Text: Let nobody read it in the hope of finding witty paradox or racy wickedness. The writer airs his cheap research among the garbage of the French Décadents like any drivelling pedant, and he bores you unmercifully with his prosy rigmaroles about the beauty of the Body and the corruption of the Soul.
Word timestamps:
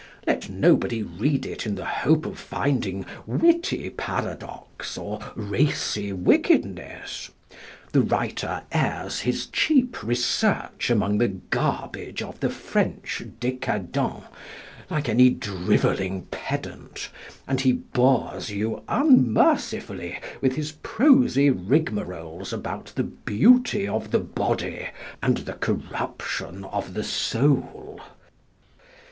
Let 0.25 0.49
nobody 0.49 1.03
read 1.03 1.45
it 1.45 1.67
in 1.67 1.75
the 1.75 1.85
hope 1.85 2.25
of 2.25 2.39
finding 2.39 3.05
witty 3.27 3.91
paradox 3.91 4.97
or 4.97 5.19
racy 5.35 6.11
wickedness. 6.11 7.29
The 7.91 8.01
writer 8.01 8.63
airs 8.71 9.19
his 9.19 9.45
cheap 9.45 10.01
research 10.01 10.89
among 10.89 11.19
the 11.19 11.27
garbage 11.27 12.23
of 12.23 12.39
the 12.39 12.49
French 12.49 13.21
Décadents 13.39 14.23
like 14.89 15.07
any 15.07 15.29
drivelling 15.29 16.25
pedant, 16.31 17.11
and 17.47 17.61
he 17.61 17.73
bores 17.73 18.49
you 18.49 18.81
unmercifully 18.87 20.17
with 20.41 20.55
his 20.55 20.71
prosy 20.81 21.51
rigmaroles 21.51 22.51
about 22.51 22.87
the 22.95 23.03
beauty 23.03 23.87
of 23.87 24.09
the 24.09 24.17
Body 24.19 24.87
and 25.21 25.37
the 25.37 25.53
corruption 25.53 26.63
of 26.65 26.95
the 26.95 27.03
Soul. 27.03 28.01